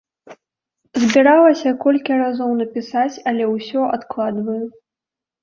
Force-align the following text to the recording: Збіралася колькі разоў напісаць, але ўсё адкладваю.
Збіралася 1.03 1.73
колькі 1.83 2.17
разоў 2.23 2.51
напісаць, 2.63 3.21
але 3.33 3.43
ўсё 3.53 3.81
адкладваю. 4.01 4.59